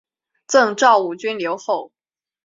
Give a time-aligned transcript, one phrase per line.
[0.47, 1.91] 赠昭武军留后。